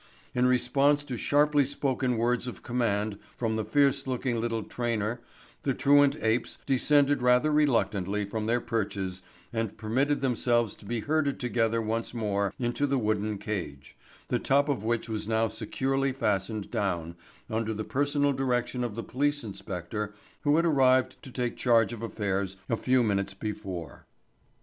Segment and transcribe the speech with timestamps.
[0.33, 5.21] In response to sharply spoken words of command from the fierce looking little trainer
[5.61, 9.21] the truant apes descended rather reluctantly from their perches
[9.53, 13.95] and permitted themselves to be herded together once more into the wooden cage,
[14.29, 17.15] the top of which was now securely fastened down
[17.47, 22.01] under the personal direction of the police inspector who had arrived to take charge of
[22.01, 24.07] affairs a few minutes before.